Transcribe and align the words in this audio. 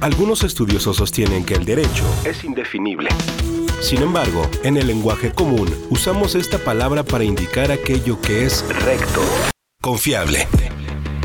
Algunos 0.00 0.44
estudiosos 0.44 0.96
sostienen 0.96 1.44
que 1.44 1.54
el 1.54 1.64
derecho 1.64 2.04
es 2.24 2.44
indefinible. 2.44 3.08
Sin 3.80 4.00
embargo, 4.00 4.48
en 4.62 4.76
el 4.76 4.86
lenguaje 4.86 5.32
común 5.32 5.68
usamos 5.90 6.36
esta 6.36 6.58
palabra 6.58 7.02
para 7.02 7.24
indicar 7.24 7.72
aquello 7.72 8.20
que 8.20 8.44
es 8.44 8.64
recto, 8.84 9.20
confiable. 9.80 10.46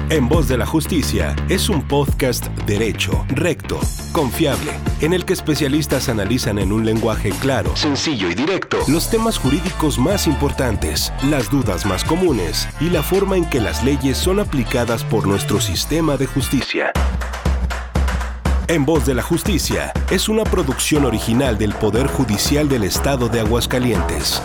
En 0.09 0.27
Voz 0.27 0.47
de 0.47 0.57
la 0.57 0.65
Justicia 0.65 1.35
es 1.49 1.69
un 1.69 1.87
podcast 1.87 2.47
derecho, 2.65 3.25
recto, 3.29 3.79
confiable, 4.11 4.71
en 5.01 5.13
el 5.13 5.23
que 5.23 5.33
especialistas 5.33 6.09
analizan 6.09 6.57
en 6.57 6.71
un 6.71 6.83
lenguaje 6.83 7.29
claro, 7.29 7.75
sencillo 7.75 8.29
y 8.29 8.35
directo 8.35 8.79
los 8.87 9.09
temas 9.09 9.37
jurídicos 9.37 9.99
más 9.99 10.25
importantes, 10.25 11.13
las 11.29 11.49
dudas 11.49 11.85
más 11.85 12.03
comunes 12.03 12.67
y 12.81 12.89
la 12.89 13.03
forma 13.03 13.37
en 13.37 13.45
que 13.45 13.61
las 13.61 13.83
leyes 13.83 14.17
son 14.17 14.39
aplicadas 14.39 15.03
por 15.03 15.27
nuestro 15.27 15.61
sistema 15.61 16.17
de 16.17 16.25
justicia. 16.25 16.91
En 18.67 18.85
Voz 18.85 19.05
de 19.05 19.13
la 19.13 19.21
Justicia 19.21 19.91
es 20.09 20.29
una 20.29 20.45
producción 20.45 21.03
original 21.03 21.57
del 21.57 21.73
Poder 21.73 22.07
Judicial 22.07 22.69
del 22.69 22.83
Estado 22.83 23.27
de 23.27 23.41
Aguascalientes. 23.41 24.41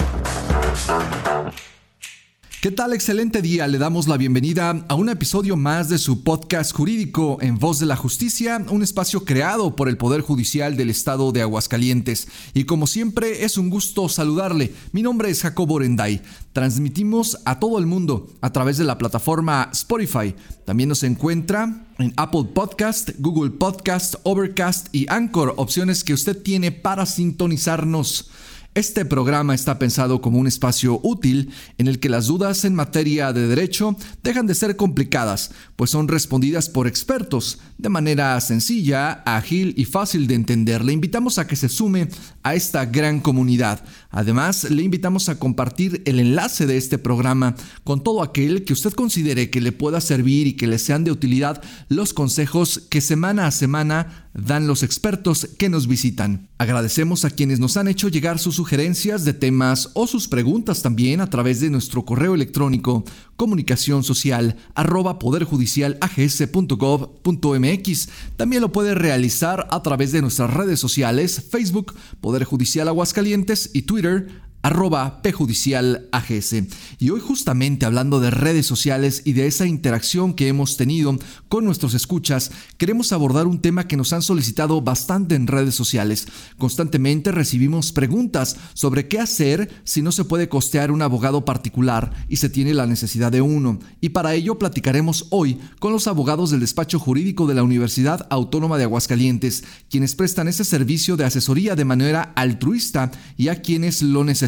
¿Qué 2.61 2.73
tal? 2.73 2.93
Excelente 2.93 3.41
día. 3.41 3.69
Le 3.69 3.79
damos 3.79 4.09
la 4.09 4.17
bienvenida 4.17 4.85
a 4.89 4.95
un 4.97 5.09
episodio 5.09 5.57
más 5.57 5.89
de 5.89 5.97
su 5.97 6.25
podcast 6.25 6.73
jurídico 6.73 7.39
en 7.41 7.57
Voz 7.57 7.79
de 7.79 7.87
la 7.87 7.95
Justicia, 7.95 8.61
un 8.69 8.83
espacio 8.83 9.25
creado 9.25 9.77
por 9.77 9.89
el 9.89 9.97
Poder 9.97 10.23
Judicial 10.23 10.77
del 10.77 10.91
Estado 10.91 11.31
de 11.31 11.41
Aguascalientes. 11.41 12.27
Y 12.55 12.65
como 12.65 12.89
siempre, 12.89 13.45
es 13.45 13.59
un 13.59 13.71
gusto 13.71 14.09
saludarle. 14.09 14.75
Mi 14.91 15.03
nombre 15.03 15.31
es 15.31 15.43
Jacobo 15.43 15.75
Orenday. 15.75 16.21
Transmitimos 16.53 17.39
a 17.45 17.61
todo 17.61 17.79
el 17.79 17.87
mundo 17.87 18.29
a 18.41 18.51
través 18.51 18.77
de 18.77 18.83
la 18.83 18.98
plataforma 18.98 19.70
Spotify. 19.73 20.34
También 20.65 20.89
nos 20.89 21.05
encuentra 21.05 21.87
en 21.98 22.12
Apple 22.17 22.48
Podcast, 22.53 23.11
Google 23.20 23.53
Podcast, 23.53 24.17
Overcast 24.25 24.93
y 24.93 25.06
Anchor, 25.09 25.55
opciones 25.59 26.03
que 26.03 26.12
usted 26.12 26.42
tiene 26.42 26.73
para 26.73 27.06
sintonizarnos. 27.06 28.33
Este 28.79 29.05
programa 29.05 29.57
está 29.57 29.77
pensado 29.77 30.21
como 30.21 30.39
un 30.39 30.47
espacio 30.47 31.01
útil 31.03 31.51
en 31.79 31.89
el 31.89 31.98
que 31.98 32.09
las 32.09 32.29
dudas 32.29 32.65
en 32.65 32.77
materia 32.77 33.33
de 33.33 33.48
derecho 33.48 33.97
dejan 34.23 34.47
de 34.47 34.55
ser 34.55 34.77
complicadas, 34.77 35.51
pues 35.75 35.91
son 35.91 36.07
respondidas 36.07 36.69
por 36.69 36.87
expertos 36.87 37.59
de 37.77 37.89
manera 37.89 38.41
sencilla, 38.41 39.25
ágil 39.27 39.75
y 39.77 39.85
fácil 39.85 40.29
de 40.29 40.37
entender. 40.37 40.85
Le 40.85 40.93
invitamos 40.93 41.39
a 41.39 41.48
que 41.48 41.57
se 41.57 41.69
sume 41.69 42.07
a 42.45 42.55
esta 42.55 42.87
gran 42.87 43.19
comunidad. 43.19 43.83
Además, 44.11 44.70
le 44.70 44.85
invitamos 44.85 45.29
a 45.29 45.41
compartir 45.41 46.01
el 46.05 46.20
enlace 46.20 46.65
de 46.69 46.77
este 46.77 46.98
programa 46.98 47.57
con 47.83 48.05
todo 48.05 48.23
aquel 48.23 48.65
que 48.65 48.75
usted 48.75 48.92
considere 48.92 49.51
que 49.51 49.61
le 49.61 49.73
pueda 49.73 50.01
servir 50.01 50.47
y 50.47 50.53
que 50.53 50.69
le 50.69 50.79
sean 50.79 51.03
de 51.03 51.11
utilidad 51.11 51.61
los 51.89 52.15
consejos 52.15 52.87
que 52.89 53.01
semana 53.01 53.48
a 53.48 53.51
semana 53.51 54.28
dan 54.47 54.67
los 54.67 54.83
expertos 54.83 55.48
que 55.58 55.69
nos 55.69 55.86
visitan. 55.86 56.48
Agradecemos 56.58 57.25
a 57.25 57.31
quienes 57.31 57.61
nos 57.61 57.77
han 57.77 57.86
hecho 57.89 58.08
llegar 58.08 58.39
sus 58.39 58.56
sugerencias 58.56 59.25
de 59.25 59.34
temas 59.34 59.91
o 59.95 60.06
sus 60.06 60.28
preguntas 60.28 60.83
también 60.83 61.20
a 61.20 61.28
través 61.28 61.61
de 61.61 61.69
nuestro 61.70 62.05
correo 62.05 62.34
electrónico 62.34 63.05
comunicación 63.36 64.03
social 64.03 64.56
arroba 64.75 65.19
poderjudicialags.gov.mx. 65.19 68.08
También 68.36 68.62
lo 68.62 68.72
puede 68.72 68.95
realizar 68.95 69.67
a 69.70 69.83
través 69.83 70.12
de 70.12 70.22
nuestras 70.22 70.50
redes 70.52 70.80
sociales 70.80 71.45
Facebook, 71.50 71.95
Poder 72.20 72.45
Judicial 72.45 72.89
Aguascalientes 72.89 73.70
y 73.73 73.83
Twitter 73.83 74.48
arroba 74.62 75.23
pjudicialags. 75.23 76.55
Y 76.98 77.11
hoy 77.11 77.20
justamente 77.20 77.87
hablando 77.87 78.20
de 78.20 78.31
redes 78.31 78.67
sociales 78.67 79.23
y 79.25 79.33
de 79.33 79.47
esa 79.47 79.67
interacción 79.67 80.34
que 80.34 80.48
hemos 80.48 80.77
tenido 80.77 81.17
con 81.48 81.64
nuestros 81.64 81.95
escuchas, 81.95 82.51
queremos 82.77 83.12
abordar 83.12 83.47
un 83.47 83.61
tema 83.61 83.86
que 83.86 83.97
nos 83.97 84.12
han 84.12 84.23
solicitado 84.23 84.81
bastante 84.83 85.34
en 85.34 85.47
redes 85.47 85.75
sociales. 85.75 86.27
Constantemente 86.59 87.33
recibimos 87.33 87.92
preguntas 87.92 88.56
sobre 88.75 89.09
qué 89.09 89.20
hacer 89.20 89.70
si 89.84 90.03
no 90.03 90.13
se 90.13 90.24
puede 90.24 90.48
costear 90.48 90.90
un 90.90 91.02
abogado 91.02 91.45
particular 91.45 92.27
y 92.29 92.36
se 92.36 92.48
tiene 92.48 92.75
la 92.75 92.86
necesidad 92.86 93.30
de 93.30 93.40
uno. 93.40 93.79
Y 94.01 94.11
para 94.11 94.35
ello 94.35 94.58
platicaremos 94.58 95.27
hoy 95.30 95.58
con 95.79 95.92
los 95.92 96.07
abogados 96.07 96.51
del 96.51 96.61
despacho 96.61 96.98
jurídico 96.98 97.46
de 97.46 97.55
la 97.55 97.63
Universidad 97.63 98.27
Autónoma 98.30 98.77
de 98.77 98.85
Aguascalientes, 98.85 99.64
quienes 99.89 100.14
prestan 100.14 100.48
ese 100.48 100.64
servicio 100.64 101.17
de 101.17 101.25
asesoría 101.25 101.77
de 101.77 101.85
manera 101.85 102.33
altruista 102.35 103.11
y 103.36 103.48
a 103.48 103.63
quienes 103.63 104.02
lo 104.02 104.25
necesitan 104.25 104.48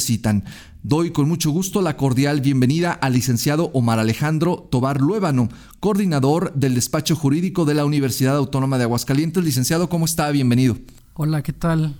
Doy 0.83 1.11
con 1.11 1.29
mucho 1.29 1.51
gusto 1.51 1.83
la 1.83 1.97
cordial 1.97 2.41
bienvenida 2.41 2.93
al 2.93 3.13
licenciado 3.13 3.71
Omar 3.75 3.99
Alejandro 3.99 4.69
Tobar 4.71 5.01
Luébano, 5.01 5.49
coordinador 5.79 6.55
del 6.55 6.75
despacho 6.75 7.15
jurídico 7.15 7.65
de 7.65 7.75
la 7.75 7.85
Universidad 7.85 8.37
Autónoma 8.37 8.79
de 8.79 8.85
Aguascalientes. 8.85 9.45
Licenciado, 9.45 9.89
¿cómo 9.89 10.07
está? 10.07 10.31
Bienvenido. 10.31 10.79
Hola, 11.15 11.43
¿qué 11.43 11.53
tal? 11.53 11.97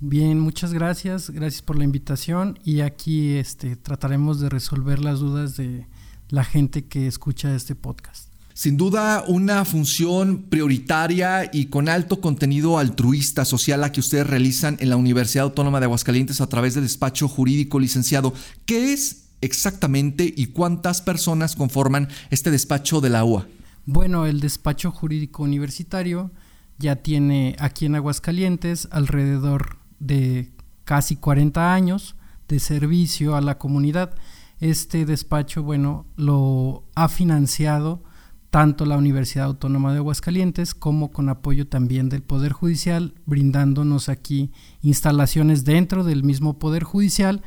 Bien, 0.00 0.40
muchas 0.40 0.72
gracias. 0.72 1.30
Gracias 1.30 1.62
por 1.62 1.78
la 1.78 1.84
invitación 1.84 2.58
y 2.64 2.80
aquí 2.80 3.34
este, 3.34 3.76
trataremos 3.76 4.40
de 4.40 4.48
resolver 4.48 4.98
las 4.98 5.20
dudas 5.20 5.56
de 5.56 5.86
la 6.28 6.44
gente 6.44 6.86
que 6.86 7.06
escucha 7.06 7.54
este 7.54 7.74
podcast. 7.74 8.25
Sin 8.56 8.78
duda, 8.78 9.22
una 9.28 9.66
función 9.66 10.44
prioritaria 10.48 11.50
y 11.52 11.66
con 11.66 11.90
alto 11.90 12.22
contenido 12.22 12.78
altruista 12.78 13.44
social 13.44 13.82
la 13.82 13.92
que 13.92 14.00
ustedes 14.00 14.26
realizan 14.26 14.78
en 14.80 14.88
la 14.88 14.96
Universidad 14.96 15.44
Autónoma 15.44 15.78
de 15.78 15.84
Aguascalientes 15.84 16.40
a 16.40 16.48
través 16.48 16.72
del 16.72 16.84
despacho 16.84 17.28
jurídico 17.28 17.78
licenciado. 17.78 18.32
¿Qué 18.64 18.94
es 18.94 19.26
exactamente 19.42 20.32
y 20.34 20.46
cuántas 20.46 21.02
personas 21.02 21.54
conforman 21.54 22.08
este 22.30 22.50
despacho 22.50 23.02
de 23.02 23.10
la 23.10 23.24
UA? 23.24 23.46
Bueno, 23.84 24.24
el 24.24 24.40
despacho 24.40 24.90
jurídico 24.90 25.42
universitario 25.42 26.30
ya 26.78 26.96
tiene 26.96 27.56
aquí 27.58 27.84
en 27.84 27.96
Aguascalientes 27.96 28.88
alrededor 28.90 29.76
de 30.00 30.50
casi 30.84 31.16
40 31.16 31.74
años 31.74 32.16
de 32.48 32.58
servicio 32.58 33.36
a 33.36 33.42
la 33.42 33.58
comunidad. 33.58 34.14
Este 34.60 35.04
despacho, 35.04 35.62
bueno, 35.62 36.06
lo 36.16 36.84
ha 36.94 37.10
financiado 37.10 38.02
tanto 38.50 38.86
la 38.86 38.96
Universidad 38.96 39.46
Autónoma 39.46 39.92
de 39.92 39.98
Aguascalientes 39.98 40.74
como 40.74 41.10
con 41.10 41.28
apoyo 41.28 41.66
también 41.66 42.08
del 42.08 42.22
Poder 42.22 42.52
Judicial, 42.52 43.14
brindándonos 43.26 44.08
aquí 44.08 44.50
instalaciones 44.82 45.64
dentro 45.64 46.04
del 46.04 46.24
mismo 46.24 46.58
Poder 46.58 46.84
Judicial. 46.84 47.42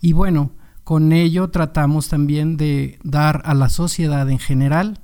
Y 0.00 0.12
bueno, 0.12 0.52
con 0.84 1.12
ello 1.12 1.50
tratamos 1.50 2.08
también 2.08 2.56
de 2.56 2.98
dar 3.02 3.42
a 3.44 3.54
la 3.54 3.68
sociedad 3.68 4.28
en 4.30 4.38
general 4.38 5.00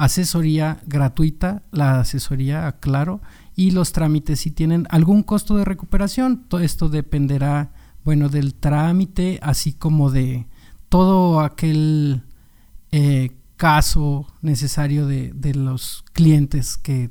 asesoría 0.00 0.80
gratuita, 0.86 1.62
la 1.72 2.00
asesoría, 2.00 2.76
claro, 2.80 3.20
y 3.54 3.72
los 3.72 3.92
trámites 3.92 4.40
si 4.40 4.50
tienen 4.50 4.86
algún 4.88 5.22
costo 5.22 5.56
de 5.56 5.64
recuperación, 5.66 6.44
todo 6.48 6.60
esto 6.60 6.88
dependerá, 6.88 7.72
bueno, 8.02 8.30
del 8.30 8.54
trámite, 8.54 9.38
así 9.42 9.74
como 9.74 10.10
de 10.10 10.46
todo 10.88 11.40
aquel 11.40 12.22
eh, 12.92 13.36
caso 13.60 14.26
necesario 14.40 15.06
de, 15.06 15.54
los 15.54 16.02
clientes 16.14 16.78
que 16.78 17.10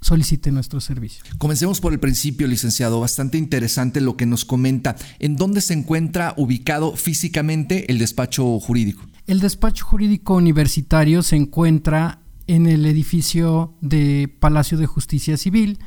soliciten 0.00 0.54
nuestro 0.54 0.80
servicio. 0.80 1.24
Comencemos 1.38 1.80
por 1.80 1.92
el 1.92 1.98
principio, 1.98 2.46
licenciado. 2.46 3.00
Bastante 3.00 3.36
interesante 3.36 4.00
lo 4.00 4.16
que 4.16 4.26
nos 4.26 4.44
comenta. 4.44 4.94
¿En 5.18 5.34
dónde 5.34 5.60
se 5.60 5.74
encuentra 5.74 6.34
ubicado 6.36 6.94
físicamente 6.94 7.90
el 7.90 7.98
despacho 7.98 8.60
jurídico? 8.60 9.02
El 9.26 9.40
despacho 9.40 9.84
jurídico 9.84 10.36
universitario 10.36 11.24
se 11.24 11.34
encuentra 11.34 12.20
en 12.46 12.68
el 12.68 12.86
edificio 12.86 13.74
de 13.80 14.32
Palacio 14.38 14.78
de 14.78 14.86
Justicia 14.86 15.36
Civil. 15.36 15.80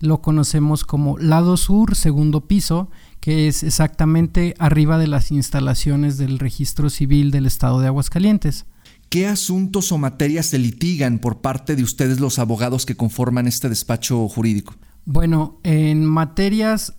Lo 0.00 0.22
conocemos 0.22 0.84
como 0.84 1.18
lado 1.18 1.58
sur, 1.58 1.94
segundo 1.94 2.48
piso, 2.48 2.90
que 3.20 3.48
es 3.48 3.64
exactamente 3.64 4.54
arriba 4.58 4.96
de 4.96 5.08
las 5.08 5.30
instalaciones 5.30 6.16
del 6.16 6.38
registro 6.38 6.88
civil 6.88 7.30
del 7.30 7.44
estado 7.44 7.80
de 7.80 7.88
Aguascalientes. 7.88 8.64
¿Qué 9.08 9.28
asuntos 9.28 9.92
o 9.92 9.98
materias 9.98 10.46
se 10.46 10.58
litigan 10.58 11.18
por 11.20 11.40
parte 11.40 11.76
de 11.76 11.82
ustedes 11.82 12.18
los 12.18 12.38
abogados 12.38 12.86
que 12.86 12.96
conforman 12.96 13.46
este 13.46 13.68
despacho 13.68 14.28
jurídico? 14.28 14.74
Bueno, 15.04 15.60
en 15.62 16.04
materias, 16.04 16.96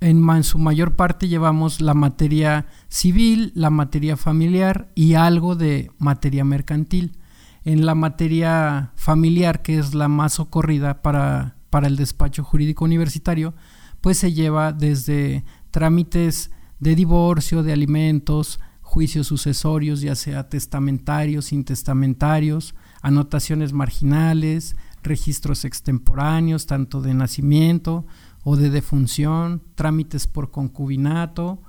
en, 0.00 0.44
su 0.44 0.58
mayor 0.58 0.94
parte 0.94 1.26
llevamos 1.26 1.80
la 1.80 1.94
materia 1.94 2.66
civil, 2.88 3.50
la 3.56 3.70
materia 3.70 4.16
familiar 4.16 4.92
y 4.94 5.14
algo 5.14 5.56
de 5.56 5.90
materia 5.98 6.44
mercantil. 6.44 7.18
En 7.64 7.84
la 7.84 7.96
materia 7.96 8.92
familiar, 8.94 9.62
que 9.62 9.78
es 9.78 9.94
la 9.94 10.06
más 10.06 10.38
ocurrida 10.38 11.02
para, 11.02 11.56
para 11.70 11.88
el 11.88 11.96
despacho 11.96 12.44
jurídico 12.44 12.84
universitario, 12.84 13.54
pues 14.00 14.18
se 14.18 14.32
lleva 14.32 14.72
desde 14.72 15.44
trámites 15.72 16.52
de 16.78 16.94
divorcio, 16.94 17.62
de 17.64 17.72
alimentos, 17.72 18.60
juicios 18.94 19.26
sucesorios, 19.26 20.02
ya 20.02 20.14
sea 20.14 20.48
testamentarios, 20.48 21.52
intestamentarios, 21.52 22.76
anotaciones 23.02 23.72
marginales, 23.72 24.76
registros 25.02 25.64
extemporáneos, 25.64 26.66
tanto 26.66 27.02
de 27.02 27.12
nacimiento 27.12 28.06
o 28.44 28.54
de 28.54 28.70
defunción, 28.70 29.62
trámites 29.74 30.28
por 30.28 30.52
concubinato, 30.52 31.60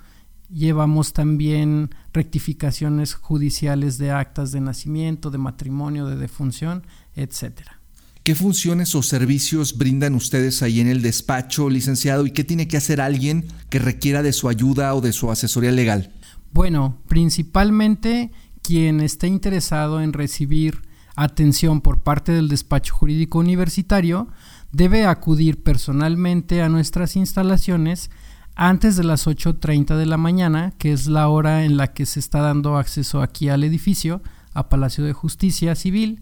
llevamos 0.51 1.13
también 1.13 1.89
rectificaciones 2.13 3.15
judiciales 3.15 3.97
de 3.97 4.11
actas 4.11 4.51
de 4.51 4.61
nacimiento, 4.61 5.31
de 5.31 5.39
matrimonio, 5.39 6.05
de 6.05 6.17
defunción, 6.17 6.85
etcétera. 7.15 7.79
¿Qué 8.21 8.35
funciones 8.35 8.93
o 8.93 9.01
servicios 9.01 9.79
brindan 9.79 10.13
ustedes 10.13 10.61
ahí 10.61 10.79
en 10.79 10.87
el 10.87 11.01
despacho, 11.01 11.71
licenciado? 11.71 12.27
¿Y 12.27 12.31
qué 12.31 12.43
tiene 12.43 12.67
que 12.67 12.77
hacer 12.77 13.01
alguien 13.01 13.45
que 13.71 13.79
requiera 13.79 14.21
de 14.21 14.31
su 14.31 14.47
ayuda 14.47 14.93
o 14.93 15.01
de 15.01 15.11
su 15.11 15.31
asesoría 15.31 15.71
legal? 15.71 16.11
Bueno, 16.55 16.99
principalmente 17.09 18.31
quien 18.61 19.01
esté 19.01 19.27
interesado 19.27 19.99
en 19.99 20.13
recibir 20.13 20.83
atención 21.17 21.81
por 21.81 21.99
parte 21.99 22.31
del 22.31 22.47
despacho 22.47 22.95
jurídico 22.95 23.39
universitario 23.39 24.29
debe 24.71 25.05
acudir 25.05 25.63
personalmente 25.63 26.61
a 26.61 26.69
nuestras 26.69 27.17
instalaciones 27.17 28.09
antes 28.55 28.95
de 28.95 29.03
las 29.03 29.27
8.30 29.27 29.97
de 29.97 30.05
la 30.05 30.15
mañana, 30.15 30.73
que 30.77 30.93
es 30.93 31.07
la 31.07 31.27
hora 31.27 31.65
en 31.65 31.75
la 31.75 31.91
que 31.91 32.05
se 32.05 32.21
está 32.21 32.39
dando 32.39 32.77
acceso 32.77 33.21
aquí 33.21 33.49
al 33.49 33.65
edificio, 33.65 34.21
a 34.53 34.69
Palacio 34.69 35.03
de 35.03 35.11
Justicia 35.11 35.75
Civil. 35.75 36.21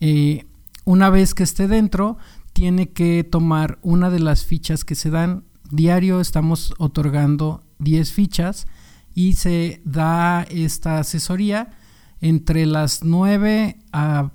Eh, 0.00 0.46
una 0.86 1.10
vez 1.10 1.34
que 1.34 1.42
esté 1.42 1.68
dentro, 1.68 2.16
tiene 2.54 2.92
que 2.92 3.24
tomar 3.24 3.78
una 3.82 4.08
de 4.08 4.20
las 4.20 4.46
fichas 4.46 4.86
que 4.86 4.94
se 4.94 5.10
dan. 5.10 5.44
Diario 5.70 6.22
estamos 6.22 6.72
otorgando 6.78 7.62
10 7.78 8.10
fichas 8.10 8.66
y 9.14 9.34
se 9.34 9.82
da 9.84 10.42
esta 10.50 10.98
asesoría 10.98 11.70
entre 12.20 12.66
las 12.66 13.02
9 13.02 13.76
a 13.92 14.30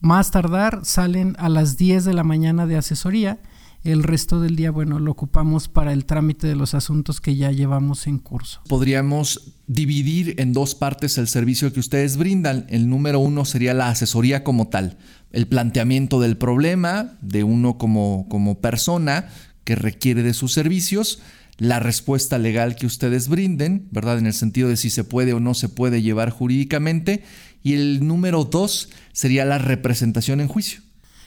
más 0.00 0.30
tardar 0.30 0.84
salen 0.84 1.34
a 1.38 1.48
las 1.48 1.76
10 1.76 2.04
de 2.04 2.14
la 2.14 2.22
mañana 2.24 2.66
de 2.66 2.76
asesoría. 2.76 3.40
El 3.84 4.02
resto 4.02 4.40
del 4.40 4.56
día, 4.56 4.70
bueno, 4.70 4.98
lo 4.98 5.12
ocupamos 5.12 5.68
para 5.68 5.92
el 5.92 6.04
trámite 6.04 6.46
de 6.46 6.56
los 6.56 6.74
asuntos 6.74 7.20
que 7.20 7.36
ya 7.36 7.52
llevamos 7.52 8.06
en 8.06 8.18
curso. 8.18 8.60
Podríamos 8.68 9.54
dividir 9.66 10.34
en 10.38 10.52
dos 10.52 10.74
partes 10.74 11.16
el 11.16 11.28
servicio 11.28 11.72
que 11.72 11.80
ustedes 11.80 12.16
brindan. 12.16 12.66
El 12.68 12.88
número 12.88 13.20
uno 13.20 13.44
sería 13.44 13.74
la 13.74 13.88
asesoría 13.88 14.44
como 14.44 14.68
tal, 14.68 14.98
el 15.30 15.46
planteamiento 15.46 16.20
del 16.20 16.36
problema 16.36 17.16
de 17.22 17.44
uno 17.44 17.78
como, 17.78 18.26
como 18.28 18.60
persona 18.60 19.28
que 19.64 19.76
requiere 19.76 20.22
de 20.22 20.34
sus 20.34 20.52
servicios 20.52 21.20
la 21.58 21.80
respuesta 21.80 22.38
legal 22.38 22.76
que 22.76 22.86
ustedes 22.86 23.28
brinden, 23.28 23.88
¿verdad? 23.90 24.18
En 24.18 24.26
el 24.26 24.32
sentido 24.32 24.68
de 24.68 24.76
si 24.76 24.90
se 24.90 25.04
puede 25.04 25.32
o 25.32 25.40
no 25.40 25.54
se 25.54 25.68
puede 25.68 26.02
llevar 26.02 26.30
jurídicamente. 26.30 27.24
Y 27.62 27.74
el 27.74 28.06
número 28.06 28.44
dos 28.44 28.90
sería 29.12 29.44
la 29.44 29.58
representación 29.58 30.40
en 30.40 30.48
juicio. 30.48 30.80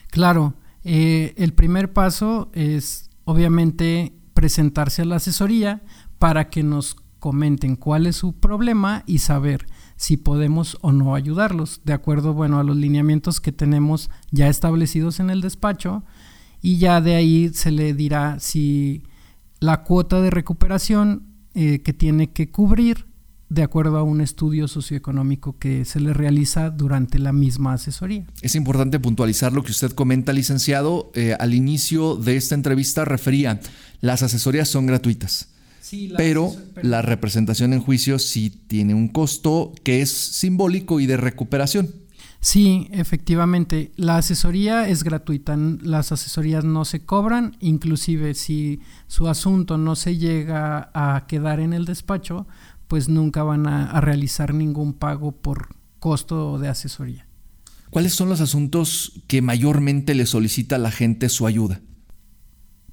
Claro, 0.10 0.56
eh, 0.86 1.34
el 1.38 1.54
primer 1.54 1.92
paso 1.92 2.50
es 2.54 3.10
obviamente 3.26 4.14
presentarse 4.34 5.02
a 5.02 5.06
la 5.06 5.18
asesoría 5.18 5.82
para 6.18 6.50
que 6.50 6.64
nos 6.64 6.96
comenten 7.20 7.76
cuál 7.76 8.08
es 8.08 8.16
su 8.16 8.34
problema 8.34 9.04
y 9.06 9.20
saber 9.20 9.68
si 9.96 10.18
podemos 10.18 10.78
o 10.82 10.92
no 10.92 11.14
ayudarlos, 11.14 11.82
de 11.84 11.94
acuerdo, 11.94 12.34
bueno, 12.34 12.58
a 12.60 12.64
los 12.64 12.76
lineamientos 12.76 13.40
que 13.40 13.52
tenemos 13.52 14.10
ya 14.32 14.48
establecidos 14.48 15.20
en 15.20 15.30
el 15.30 15.42
despacho 15.42 16.04
y 16.62 16.78
ya 16.78 17.02
de 17.02 17.16
ahí 17.16 17.52
se 17.54 17.70
le 17.70 17.94
dirá 17.94 18.40
si 18.40 19.04
la 19.62 19.84
cuota 19.84 20.20
de 20.20 20.32
recuperación 20.32 21.28
eh, 21.54 21.82
que 21.82 21.94
tiene 21.94 22.32
que 22.32 22.52
cubrir 22.52 23.06
de 23.48 23.64
acuerdo 23.64 23.98
a 23.98 24.04
un 24.04 24.22
estudio 24.22 24.68
socioeconómico 24.68 25.60
que 25.60 25.86
se 25.86 26.00
le 26.00 26.14
realiza 26.14 26.70
durante 26.70 27.20
la 27.20 27.32
misma 27.32 27.74
asesoría. 27.74 28.26
Es 28.42 28.56
importante 28.56 29.00
puntualizar 29.00 29.54
lo 29.54 29.62
que 29.64 29.72
usted 29.72 29.92
comenta, 29.92 30.34
licenciado. 30.34 31.12
Eh, 31.16 31.36
al 31.38 31.54
inicio 31.54 32.16
de 32.16 32.38
esta 32.38 32.56
entrevista 32.56 33.06
refería, 33.06 33.60
las 34.00 34.24
asesorías 34.24 34.68
son 34.68 34.86
gratuitas. 34.88 35.50
pero 36.16 36.56
la 36.82 37.02
representación 37.02 37.74
en 37.74 37.82
juicio 37.82 38.18
sí 38.18 38.50
tiene 38.50 38.94
un 38.94 39.10
costo 39.10 39.74
que 39.84 40.02
es 40.02 40.10
simbólico 40.10 41.02
y 41.02 41.06
de 41.06 41.18
recuperación. 41.18 41.90
Sí, 42.42 42.88
efectivamente. 42.92 43.92
La 43.96 44.18
asesoría 44.18 44.90
es 44.90 45.04
gratuita. 45.04 45.56
Las 45.56 46.12
asesorías 46.12 46.66
no 46.66 46.86
se 46.86 47.06
cobran. 47.06 47.56
Inclusive 47.60 48.34
si 48.34 48.82
su 49.06 49.28
asunto 49.28 49.78
no 49.78 49.96
se 49.96 50.18
llega 50.18 50.90
a 50.96 51.28
quedar 51.28 51.60
en 51.60 51.72
el 51.72 51.86
despacho, 51.86 52.48
pues 52.88 53.10
nunca 53.10 53.44
van 53.44 53.68
a, 53.68 54.02
realizar 54.02 54.56
ningún 54.56 54.94
pago 54.94 55.32
por 55.34 55.76
costo 56.00 56.58
de 56.58 56.68
asesoría. 56.68 57.28
¿Cuáles 57.92 58.16
son 58.16 58.28
los 58.28 58.42
asuntos 58.42 59.22
que 59.28 59.44
mayormente 59.44 60.16
le 60.16 60.26
solicita 60.26 60.78
a 60.78 60.80
la 60.80 60.92
gente 60.92 61.30
su 61.30 61.46
ayuda? 61.46 61.82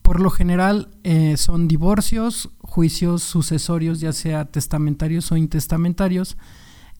Por 0.02 0.20
lo 0.20 0.28
general 0.28 0.90
eh, 1.04 1.38
son 1.38 1.68
divorcios, 1.68 2.50
juicios 2.58 3.22
sucesorios, 3.22 4.00
ya 4.00 4.12
sea 4.12 4.44
testamentarios 4.44 5.32
o 5.32 5.38
intestamentarios. 5.38 6.36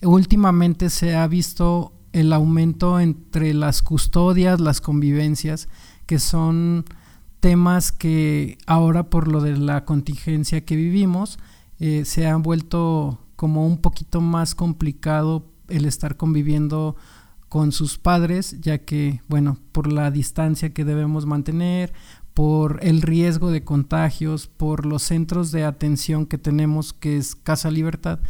Últimamente 0.00 0.88
se 0.88 1.14
ha 1.14 1.26
visto 1.26 1.97
el 2.12 2.32
aumento 2.32 3.00
entre 3.00 3.55
las 3.55 3.82
custodias, 3.82 4.60
las 4.60 4.81
convivencias, 4.81 5.69
que 6.06 6.19
son 6.19 6.84
temas 7.40 7.93
que 7.93 8.58
ahora 8.66 9.10
por 9.10 9.28
lo 9.28 9.40
de 9.40 9.56
la 9.56 9.84
contingencia 9.84 10.64
que 10.64 10.76
vivimos 10.76 11.38
eh, 11.78 12.05
se 12.05 12.26
han 12.26 12.43
vuelto 12.43 13.20
como 13.37 13.66
un 13.66 13.78
poquito 13.78 14.20
más 14.20 14.55
complicado 14.55 15.46
el 15.69 15.84
estar 15.84 16.16
conviviendo 16.16 16.96
con 17.49 17.72
sus 17.72 17.99
padres, 17.99 18.61
ya 18.61 18.78
que, 18.78 19.22
bueno, 19.28 19.58
por 19.72 19.90
la 19.93 20.11
distancia 20.11 20.75
que 20.75 20.84
debemos 20.84 21.25
mantener, 21.25 21.93
por 22.34 22.81
el 22.82 23.02
riesgo 23.02 23.50
de 23.50 23.64
contagios, 23.64 24.46
por 24.46 24.87
los 24.87 25.02
centros 25.02 25.50
de 25.50 25.64
atención 25.64 26.26
que 26.26 26.38
tenemos, 26.38 26.93
que 26.93 27.16
es 27.16 27.34
Casa 27.34 27.70
Libertad, 27.70 28.20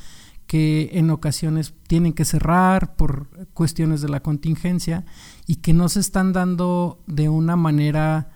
que 0.49 0.89
en 0.95 1.11
ocasiones 1.11 1.75
tienen 1.87 2.15
que 2.15 2.25
cerrar 2.25 2.97
por 2.97 3.29
cuestiones 3.53 4.01
de 4.01 4.09
la 4.09 4.21
contingencia 4.21 5.05
y 5.47 5.57
que 5.57 5.75
no 5.75 5.91
se 5.91 6.01
están 6.01 6.33
dando 6.33 7.05
de 7.07 7.29
una 7.29 7.55
manera 7.55 8.31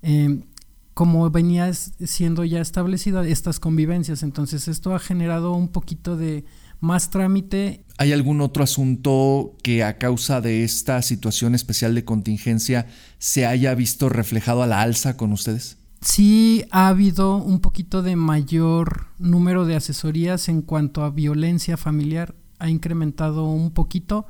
em, 0.00 0.44
como 0.94 1.28
venía 1.28 1.74
siendo 1.74 2.44
ya 2.44 2.60
establecida 2.60 3.26
estas 3.26 3.58
convivencias. 3.58 4.22
Entonces 4.22 4.68
esto 4.68 4.94
ha 4.94 5.00
generado 5.00 5.54
un 5.54 5.68
poquito 5.68 6.16
de 6.16 6.44
más 6.78 7.10
trámite. 7.10 7.84
¿Hay 7.98 8.12
algún 8.12 8.40
otro 8.40 8.62
asunto 8.62 9.56
que 9.64 9.82
a 9.82 9.98
causa 9.98 10.40
de 10.40 10.62
esta 10.62 11.02
situación 11.02 11.56
especial 11.56 11.96
de 11.96 12.04
contingencia 12.04 12.86
se 13.18 13.44
haya 13.44 13.74
visto 13.74 14.08
reflejado 14.08 14.62
a 14.62 14.68
la 14.68 14.82
alza 14.82 15.16
con 15.16 15.32
ustedes? 15.32 15.78
Sí 16.06 16.64
ha 16.70 16.88
habido 16.88 17.36
un 17.36 17.60
poquito 17.60 18.02
de 18.02 18.16
mayor 18.16 19.06
número 19.18 19.64
de 19.66 19.76
asesorías 19.76 20.48
en 20.48 20.62
cuanto 20.62 21.02
a 21.02 21.10
violencia 21.10 21.76
familiar, 21.76 22.34
ha 22.58 22.70
incrementado 22.70 23.44
un 23.44 23.72
poquito. 23.72 24.26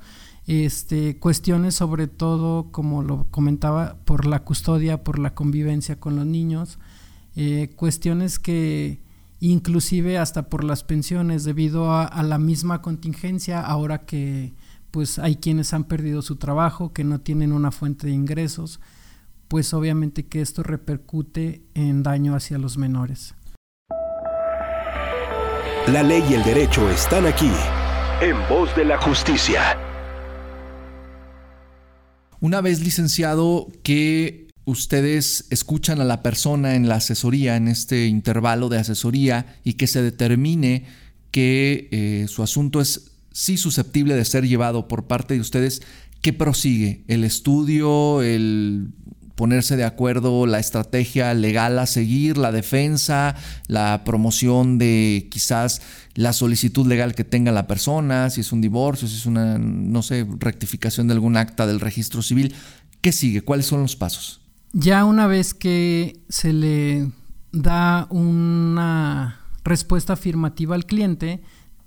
Este, 0.47 1.19
cuestiones 1.19 1.75
sobre 1.75 2.07
todo, 2.07 2.71
como 2.71 3.03
lo 3.03 3.27
comentaba, 3.31 3.99
por 4.05 4.27
la 4.27 4.43
custodia, 4.43 5.05
por 5.05 5.19
la 5.19 5.35
convivencia 5.35 6.01
con 6.01 6.17
los 6.17 6.25
niños, 6.25 6.79
eh, 7.35 7.73
cuestiones 7.77 8.39
que 8.39 9.01
inclusive 9.41 10.17
hasta 10.17 10.49
por 10.49 10.65
las 10.65 10.83
pensiones 10.83 11.45
debido 11.45 11.91
a, 11.91 12.05
a, 12.05 12.23
la 12.23 12.39
misma 12.39 12.81
contingencia, 12.81 13.61
ahora 13.61 14.07
que 14.07 14.55
pues 14.93 15.19
hay 15.19 15.37
quienes 15.37 15.75
han 15.75 15.85
perdido 15.85 16.23
su 16.23 16.37
trabajo, 16.37 16.95
que 16.95 17.05
no 17.05 17.21
tienen 17.21 17.53
una 17.53 17.71
fuente 17.71 18.07
de 18.07 18.15
ingresos, 18.15 18.81
pues 19.49 19.73
obviamente 19.75 20.27
que 20.27 20.41
esto 20.41 20.63
repercute 20.63 21.63
en 21.75 22.03
daño 22.03 22.35
hacia 22.35 22.59
los 22.59 22.79
menores. 22.79 23.35
La 25.89 26.03
ley 26.03 26.25
y 26.29 26.35
el 26.35 26.43
derecho 26.43 26.91
están 26.91 27.27
aquí, 27.27 27.51
en 28.21 28.37
voz 28.49 28.75
de 28.75 28.85
la 28.85 28.99
justicia. 28.99 29.79
Una 32.41 32.61
vez 32.61 32.81
licenciado 32.81 33.69
que 33.83 34.49
ustedes 34.65 35.47
escuchan 35.51 36.01
a 36.01 36.05
la 36.05 36.23
persona 36.23 36.75
en 36.75 36.89
la 36.89 36.97
asesoría, 36.97 37.57
en 37.57 37.69
este 37.69 38.07
intervalo 38.07 38.69
de 38.69 38.79
asesoría, 38.79 39.59
y 39.63 39.75
que 39.75 39.87
se 39.87 40.03
determine 40.03 40.87
que 41.31 41.89
eh, 41.93 42.27
su 42.29 42.43
asunto 42.43 42.81
es 42.81 43.13
sí 43.31 43.57
susceptible 43.57 44.15
de 44.15 44.25
ser 44.25 44.47
llevado 44.49 44.89
por 44.89 45.07
parte 45.07 45.35
de 45.35 45.41
ustedes, 45.41 45.83
¿qué 46.21 46.33
prosigue? 46.33 47.05
¿El 47.07 47.23
estudio, 47.23 48.23
el 48.23 48.89
ponerse 49.37 49.77
de 49.77 49.85
acuerdo 49.85 50.47
la 50.47 50.59
estrategia 50.59 51.33
legal 51.35 51.79
a 51.79 51.87
seguir, 51.87 52.39
la 52.39 52.51
defensa, 52.51 53.37
la 53.69 54.03
promoción 54.05 54.79
de 54.79 55.29
quizás 55.31 55.83
la 56.15 56.33
solicitud 56.33 56.87
legal 56.87 57.15
que 57.15 57.23
tenga 57.23 57.53
la 57.53 57.67
persona, 57.67 58.31
si 58.31 58.41
es 58.41 58.51
un 58.51 58.63
divorcio, 58.63 59.07
si 59.07 59.17
es 59.17 59.27
una, 59.27 59.59
no 59.59 60.03
sé, 60.03 60.27
rectificación 60.39 61.07
de 61.07 61.15
algún 61.15 61.37
acta 61.37 61.67
del 61.67 61.81
registro 61.81 62.23
civil. 62.23 62.55
¿Qué 63.03 63.13
sigue? 63.13 63.43
¿Cuáles 63.43 63.67
son 63.67 63.83
los 63.83 63.95
pasos? 63.95 64.41
Ya 64.73 65.05
una 65.05 65.27
vez 65.27 65.55
que 65.55 66.19
se 66.29 66.53
le 66.53 67.13
da 67.53 68.07
una 68.11 69.41
respuesta 69.65 70.15
afirmativa 70.15 70.75
al 70.75 70.87
cliente, 70.87 71.43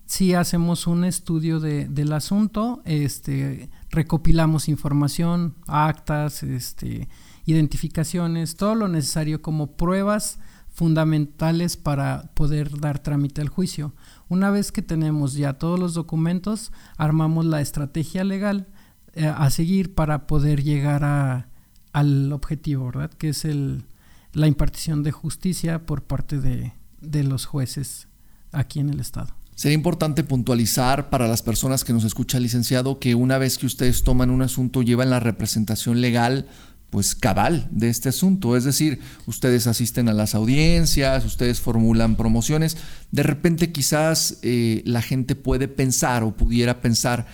si 0.06 0.34
hacemos 0.34 0.88
un 0.88 1.04
estudio 1.04 1.60
del 1.60 2.14
asunto, 2.14 2.82
este, 2.86 3.70
recopilamos 3.90 4.68
información, 4.68 5.56
actas, 5.68 6.42
este, 6.44 7.08
identificaciones, 7.52 8.56
todo 8.56 8.76
lo 8.76 8.88
necesario 8.88 9.42
como 9.42 9.76
pruebas 9.76 10.40
fundamentales 10.70 11.78
para 11.78 12.32
poder 12.36 12.80
dar 12.80 13.00
trámite 13.00 13.42
al 13.42 13.50
juicio. 13.50 13.94
Una 14.28 14.50
vez 14.50 14.72
que 14.72 14.82
tenemos 14.82 15.34
ya 15.34 15.54
todos 15.54 15.80
los 15.80 15.94
documentos, 15.94 16.72
armamos 16.98 17.46
la 17.46 17.62
estrategia 17.62 18.24
legal, 18.24 18.68
eh, 19.14 19.26
a 19.26 19.50
seguir 19.50 19.96
para 19.96 20.28
poder 20.28 20.64
llegar 20.64 21.04
a, 21.04 21.50
al 21.92 22.32
objetivo, 22.32 22.86
¿verdad? 22.86 23.12
Que 23.12 23.30
es 23.30 23.44
el, 23.46 23.86
la 24.34 24.48
impartición 24.48 25.04
de 25.04 25.12
justicia 25.12 25.86
por 25.86 26.04
parte 26.04 26.40
de, 26.40 26.74
de 27.02 27.24
los 27.24 27.46
jueces 27.46 28.08
aquí 28.52 28.80
en 28.80 28.90
el 28.90 29.00
Estado. 29.00 29.34
Sería 29.56 29.76
importante 29.76 30.24
puntualizar 30.24 31.10
para 31.10 31.28
las 31.28 31.42
personas 31.42 31.84
que 31.84 31.92
nos 31.92 32.06
escuchan, 32.06 32.42
licenciado, 32.42 33.00
que 33.00 33.16
una 33.16 33.38
vez 33.38 33.58
que 33.58 33.66
ustedes 33.66 34.04
toman 34.04 34.30
un 34.30 34.42
asunto, 34.42 34.82
llevan 34.84 35.10
la 35.10 35.20
representación 35.20 36.00
legal 36.00 36.48
pues 36.90 37.16
cabal 37.16 37.68
de 37.72 37.90
este 37.90 38.10
asunto. 38.10 38.56
Es 38.56 38.64
decir, 38.64 39.00
ustedes 39.26 39.68
asisten 39.68 40.10
a 40.10 40.14
las 40.14 40.36
audiencias, 40.36 41.26
ustedes 41.26 41.60
formulan 41.62 42.16
promociones. 42.16 42.78
De 43.12 43.24
repente 43.24 43.72
quizás 43.72 44.40
eh, 44.42 44.82
la 44.86 45.02
gente 45.02 45.36
puede 45.36 45.68
pensar 45.68 46.24
o 46.24 46.36
pudiera 46.36 46.82
pensar 46.82 47.28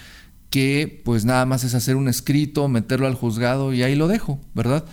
que 0.50 1.02
pues 1.04 1.26
nada 1.26 1.46
más 1.46 1.64
es 1.64 1.74
hacer 1.74 1.96
un 1.96 2.08
escrito, 2.08 2.68
meterlo 2.68 3.08
al 3.08 3.16
juzgado 3.16 3.74
y 3.74 3.84
ahí 3.84 3.96
lo 3.96 4.08
dejo, 4.08 4.40
¿verdad? 4.54 4.86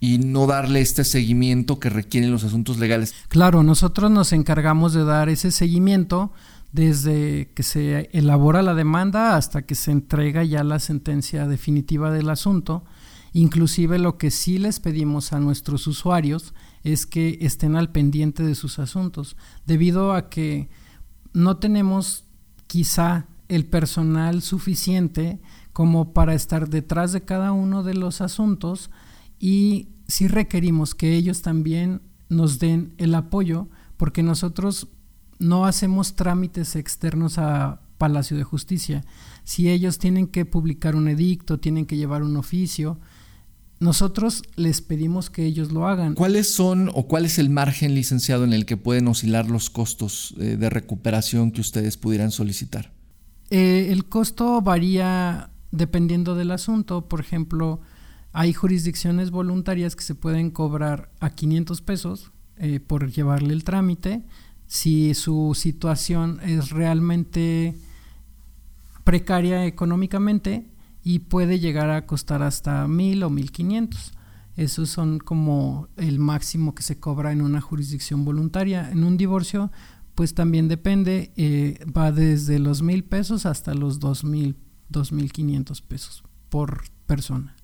Y 0.00 0.18
no 0.18 0.46
darle 0.46 0.80
este 0.80 1.04
seguimiento 1.04 1.78
que 1.78 1.90
requieren 1.90 2.32
los 2.32 2.44
asuntos 2.44 2.78
legales. 2.78 3.14
Claro, 3.28 3.62
nosotros 3.62 4.10
nos 4.10 4.32
encargamos 4.32 4.94
de 4.94 5.04
dar 5.04 5.28
ese 5.28 5.50
seguimiento 5.50 6.32
desde 6.72 7.50
que 7.54 7.62
se 7.62 8.08
elabora 8.12 8.62
la 8.62 8.74
demanda 8.74 9.36
hasta 9.36 9.62
que 9.62 9.74
se 9.74 9.90
entrega 9.90 10.42
ya 10.42 10.64
la 10.64 10.78
sentencia 10.78 11.46
definitiva 11.46 12.10
del 12.10 12.30
asunto 12.30 12.82
Inclusive 13.32 13.98
lo 13.98 14.18
que 14.18 14.30
sí 14.30 14.58
les 14.58 14.80
pedimos 14.80 15.32
a 15.32 15.40
nuestros 15.40 15.86
usuarios 15.86 16.54
es 16.84 17.06
que 17.06 17.38
estén 17.40 17.76
al 17.76 17.90
pendiente 17.90 18.42
de 18.42 18.54
sus 18.54 18.78
asuntos, 18.78 19.36
debido 19.66 20.12
a 20.12 20.28
que 20.28 20.68
no 21.32 21.56
tenemos 21.56 22.24
quizá 22.66 23.26
el 23.48 23.66
personal 23.66 24.42
suficiente 24.42 25.40
como 25.72 26.12
para 26.12 26.34
estar 26.34 26.68
detrás 26.68 27.12
de 27.12 27.22
cada 27.22 27.52
uno 27.52 27.82
de 27.82 27.94
los 27.94 28.20
asuntos 28.20 28.90
y 29.38 29.88
sí 30.08 30.28
requerimos 30.28 30.94
que 30.94 31.14
ellos 31.14 31.42
también 31.42 32.02
nos 32.28 32.58
den 32.58 32.94
el 32.98 33.14
apoyo 33.14 33.68
porque 33.96 34.22
nosotros 34.22 34.88
no 35.38 35.64
hacemos 35.64 36.16
trámites 36.16 36.76
externos 36.76 37.38
a 37.38 37.82
Palacio 37.98 38.36
de 38.36 38.44
Justicia. 38.44 39.04
Si 39.44 39.70
ellos 39.70 39.98
tienen 39.98 40.26
que 40.26 40.44
publicar 40.44 40.96
un 40.96 41.08
edicto, 41.08 41.60
tienen 41.60 41.86
que 41.86 41.96
llevar 41.96 42.22
un 42.22 42.36
oficio, 42.36 42.98
nosotros 43.82 44.42
les 44.56 44.80
pedimos 44.80 45.28
que 45.28 45.44
ellos 45.44 45.72
lo 45.72 45.88
hagan. 45.88 46.14
¿Cuáles 46.14 46.54
son 46.54 46.90
o 46.94 47.06
cuál 47.08 47.24
es 47.24 47.38
el 47.38 47.50
margen 47.50 47.94
licenciado 47.94 48.44
en 48.44 48.52
el 48.52 48.64
que 48.64 48.76
pueden 48.76 49.08
oscilar 49.08 49.50
los 49.50 49.70
costos 49.70 50.34
eh, 50.38 50.56
de 50.56 50.70
recuperación 50.70 51.50
que 51.50 51.60
ustedes 51.60 51.96
pudieran 51.96 52.30
solicitar? 52.30 52.92
Eh, 53.50 53.88
el 53.90 54.06
costo 54.06 54.62
varía 54.62 55.50
dependiendo 55.72 56.34
del 56.34 56.52
asunto. 56.52 57.08
Por 57.08 57.20
ejemplo, 57.20 57.80
hay 58.32 58.52
jurisdicciones 58.52 59.30
voluntarias 59.30 59.96
que 59.96 60.04
se 60.04 60.14
pueden 60.14 60.50
cobrar 60.50 61.10
a 61.20 61.30
500 61.30 61.82
pesos 61.82 62.30
eh, 62.58 62.80
por 62.80 63.10
llevarle 63.10 63.52
el 63.52 63.64
trámite. 63.64 64.22
Si 64.66 65.14
su 65.14 65.54
situación 65.54 66.40
es 66.44 66.70
realmente 66.70 67.74
precaria 69.04 69.66
económicamente, 69.66 70.66
y 71.02 71.20
puede 71.20 71.58
llegar 71.58 71.90
a 71.90 72.06
costar 72.06 72.42
hasta 72.42 72.86
mil 72.88 73.22
o 73.22 73.30
mil 73.30 73.50
quinientos. 73.50 74.12
Esos 74.56 74.90
son 74.90 75.18
como 75.18 75.88
el 75.96 76.18
máximo 76.18 76.74
que 76.74 76.82
se 76.82 77.00
cobra 77.00 77.32
en 77.32 77.40
una 77.40 77.60
jurisdicción 77.60 78.24
voluntaria. 78.24 78.90
En 78.90 79.02
un 79.02 79.16
divorcio, 79.16 79.72
pues 80.14 80.34
también 80.34 80.68
depende, 80.68 81.32
eh, 81.36 81.78
va 81.96 82.12
desde 82.12 82.58
los 82.58 82.82
mil 82.82 83.04
pesos 83.04 83.46
hasta 83.46 83.74
los 83.74 83.98
dos 83.98 84.24
mil, 84.24 84.56
dos 84.88 85.10
mil 85.10 85.32
quinientos 85.32 85.80
pesos 85.80 86.22
por 86.50 86.82
persona. 87.06 87.56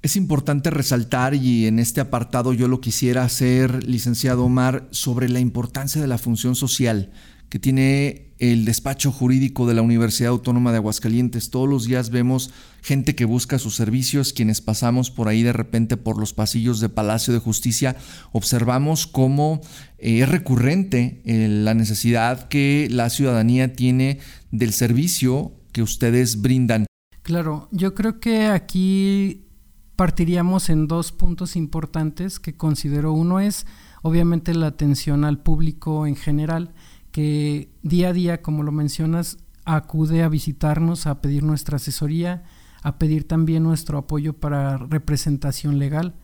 Es 0.00 0.14
importante 0.14 0.70
resaltar, 0.70 1.34
y 1.34 1.66
en 1.66 1.80
este 1.80 2.00
apartado 2.00 2.52
yo 2.52 2.68
lo 2.68 2.80
quisiera 2.80 3.24
hacer, 3.24 3.82
licenciado 3.82 4.44
Omar, 4.44 4.86
sobre 4.92 5.28
la 5.28 5.40
importancia 5.40 6.00
de 6.00 6.06
la 6.06 6.18
función 6.18 6.54
social 6.54 7.10
que 7.48 7.58
tiene 7.58 8.28
el 8.38 8.64
despacho 8.64 9.10
jurídico 9.10 9.66
de 9.66 9.74
la 9.74 9.82
Universidad 9.82 10.30
Autónoma 10.30 10.70
de 10.70 10.78
Aguascalientes. 10.78 11.50
Todos 11.50 11.68
los 11.68 11.86
días 11.86 12.10
vemos 12.10 12.52
gente 12.82 13.14
que 13.14 13.24
busca 13.24 13.58
sus 13.58 13.74
servicios, 13.74 14.32
quienes 14.32 14.60
pasamos 14.60 15.10
por 15.10 15.28
ahí 15.28 15.42
de 15.42 15.52
repente 15.52 15.96
por 15.96 16.18
los 16.18 16.34
pasillos 16.34 16.80
de 16.80 16.88
Palacio 16.88 17.32
de 17.32 17.40
Justicia, 17.40 17.96
observamos 18.32 19.06
cómo 19.06 19.60
eh, 19.98 20.20
es 20.20 20.28
recurrente 20.28 21.22
eh, 21.24 21.48
la 21.48 21.74
necesidad 21.74 22.48
que 22.48 22.88
la 22.90 23.10
ciudadanía 23.10 23.72
tiene 23.72 24.20
del 24.50 24.72
servicio 24.72 25.52
que 25.72 25.82
ustedes 25.82 26.40
brindan. 26.40 26.86
Claro, 27.22 27.68
yo 27.72 27.94
creo 27.94 28.20
que 28.20 28.46
aquí 28.46 29.48
partiríamos 29.96 30.70
en 30.70 30.86
dos 30.86 31.10
puntos 31.10 31.56
importantes 31.56 32.38
que 32.38 32.56
considero. 32.56 33.12
Uno 33.12 33.40
es 33.40 33.66
obviamente 34.02 34.54
la 34.54 34.68
atención 34.68 35.24
al 35.24 35.42
público 35.42 36.06
en 36.06 36.14
general 36.14 36.72
que 37.18 37.68
día 37.82 38.10
a 38.10 38.12
día, 38.12 38.42
como 38.42 38.62
lo 38.62 38.70
mencionas, 38.70 39.38
acude 39.64 40.22
a 40.22 40.28
visitarnos, 40.28 41.08
a 41.08 41.20
pedir 41.20 41.42
nuestra 41.42 41.74
asesoría, 41.74 42.44
a 42.80 42.96
pedir 42.96 43.26
también 43.26 43.64
nuestro 43.64 43.98
apoyo 43.98 44.34
para 44.34 44.76
representación 44.76 45.80
legal. 45.80 46.14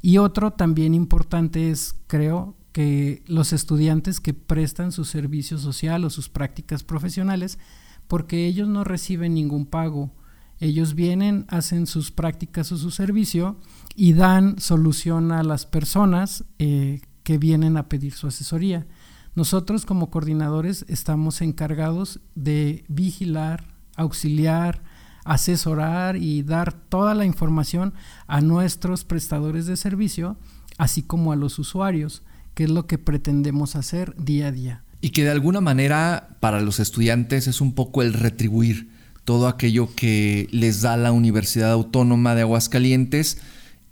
Y 0.00 0.18
otro 0.18 0.52
también 0.52 0.94
importante 0.94 1.72
es, 1.72 1.96
creo, 2.06 2.54
que 2.70 3.24
los 3.26 3.52
estudiantes 3.52 4.20
que 4.20 4.32
prestan 4.32 4.92
su 4.92 5.04
servicio 5.04 5.58
social 5.58 6.04
o 6.04 6.08
sus 6.08 6.28
prácticas 6.28 6.84
profesionales, 6.84 7.58
porque 8.06 8.46
ellos 8.46 8.68
no 8.68 8.84
reciben 8.84 9.34
ningún 9.34 9.66
pago. 9.66 10.12
Ellos 10.60 10.94
vienen, 10.94 11.46
hacen 11.48 11.88
sus 11.88 12.12
prácticas 12.12 12.70
o 12.70 12.76
su 12.76 12.92
servicio 12.92 13.56
y 13.96 14.12
dan 14.12 14.60
solución 14.60 15.32
a 15.32 15.42
las 15.42 15.66
personas 15.66 16.44
eh, 16.60 17.00
que 17.24 17.38
vienen 17.38 17.76
a 17.76 17.88
pedir 17.88 18.12
su 18.12 18.28
asesoría. 18.28 18.86
Nosotros 19.34 19.86
como 19.86 20.10
coordinadores 20.10 20.84
estamos 20.88 21.40
encargados 21.42 22.20
de 22.34 22.84
vigilar, 22.88 23.64
auxiliar, 23.96 24.82
asesorar 25.24 26.16
y 26.16 26.42
dar 26.42 26.72
toda 26.72 27.14
la 27.14 27.24
información 27.24 27.94
a 28.26 28.40
nuestros 28.40 29.04
prestadores 29.04 29.66
de 29.66 29.76
servicio, 29.76 30.36
así 30.78 31.02
como 31.02 31.32
a 31.32 31.36
los 31.36 31.58
usuarios, 31.58 32.22
que 32.54 32.64
es 32.64 32.70
lo 32.70 32.86
que 32.86 32.98
pretendemos 32.98 33.76
hacer 33.76 34.14
día 34.16 34.48
a 34.48 34.52
día. 34.52 34.84
Y 35.00 35.10
que 35.10 35.24
de 35.24 35.30
alguna 35.30 35.60
manera 35.60 36.36
para 36.40 36.60
los 36.60 36.80
estudiantes 36.80 37.46
es 37.46 37.60
un 37.60 37.74
poco 37.74 38.02
el 38.02 38.14
retribuir 38.14 38.90
todo 39.24 39.46
aquello 39.46 39.94
que 39.94 40.48
les 40.50 40.80
da 40.80 40.96
la 40.96 41.12
Universidad 41.12 41.70
Autónoma 41.70 42.34
de 42.34 42.40
Aguascalientes 42.40 43.38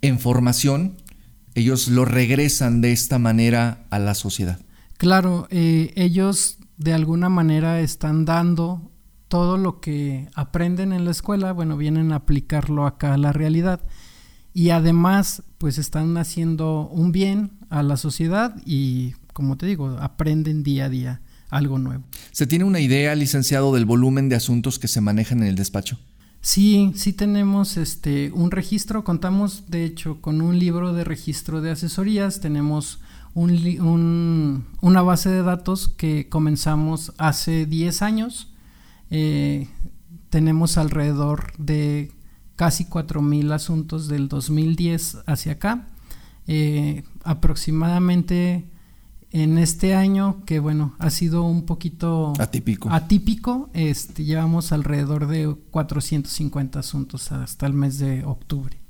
en 0.00 0.18
formación, 0.18 0.96
ellos 1.54 1.88
lo 1.88 2.06
regresan 2.06 2.80
de 2.80 2.92
esta 2.92 3.18
manera 3.18 3.84
a 3.90 3.98
la 3.98 4.14
sociedad. 4.14 4.58
Claro, 4.98 5.46
eh, 5.50 5.92
ellos 5.96 6.58
de 6.76 6.92
alguna 6.92 7.28
manera 7.28 7.80
están 7.80 8.24
dando 8.24 8.90
todo 9.28 9.56
lo 9.56 9.80
que 9.80 10.28
aprenden 10.34 10.92
en 10.92 11.04
la 11.04 11.10
escuela, 11.10 11.52
bueno, 11.52 11.76
vienen 11.76 12.12
a 12.12 12.16
aplicarlo 12.16 12.86
acá 12.86 13.14
a 13.14 13.18
la 13.18 13.32
realidad 13.32 13.80
y 14.54 14.70
además 14.70 15.42
pues 15.58 15.78
están 15.78 16.16
haciendo 16.16 16.88
un 16.88 17.12
bien 17.12 17.52
a 17.68 17.82
la 17.82 17.96
sociedad 17.96 18.56
y 18.64 19.14
como 19.32 19.58
te 19.58 19.66
digo, 19.66 19.98
aprenden 20.00 20.62
día 20.62 20.86
a 20.86 20.88
día 20.88 21.20
algo 21.50 21.78
nuevo. 21.78 22.04
¿Se 22.32 22.46
tiene 22.46 22.64
una 22.64 22.80
idea, 22.80 23.14
licenciado, 23.14 23.74
del 23.74 23.84
volumen 23.84 24.28
de 24.30 24.36
asuntos 24.36 24.78
que 24.78 24.88
se 24.88 25.02
manejan 25.02 25.42
en 25.42 25.48
el 25.48 25.56
despacho? 25.56 25.98
Sí, 26.40 26.92
sí 26.94 27.12
tenemos 27.12 27.76
este 27.76 28.30
un 28.32 28.50
registro, 28.50 29.04
contamos 29.04 29.64
de 29.68 29.84
hecho 29.84 30.20
con 30.20 30.40
un 30.40 30.58
libro 30.58 30.92
de 30.94 31.04
registro 31.04 31.60
de 31.60 31.72
asesorías, 31.72 32.40
tenemos 32.40 33.00
un, 33.36 34.64
una 34.80 35.02
base 35.02 35.28
de 35.28 35.42
datos 35.42 35.88
que 35.88 36.28
comenzamos 36.28 37.12
hace 37.18 37.66
10 37.66 38.02
años. 38.02 38.52
Eh, 39.10 39.68
tenemos 40.30 40.78
alrededor 40.78 41.52
de 41.58 42.12
casi 42.56 42.86
4.000 42.86 43.52
asuntos 43.52 44.08
del 44.08 44.28
2010 44.28 45.18
hacia 45.26 45.52
acá. 45.52 45.86
Eh, 46.46 47.04
aproximadamente 47.24 48.70
en 49.32 49.58
este 49.58 49.94
año, 49.94 50.42
que 50.46 50.58
bueno, 50.58 50.94
ha 50.98 51.10
sido 51.10 51.42
un 51.42 51.66
poquito 51.66 52.32
atípico, 52.38 52.88
atípico 52.90 53.68
este, 53.74 54.24
llevamos 54.24 54.72
alrededor 54.72 55.26
de 55.26 55.54
450 55.70 56.78
asuntos 56.78 57.32
hasta 57.32 57.66
el 57.66 57.74
mes 57.74 57.98
de 57.98 58.24
octubre. 58.24 58.85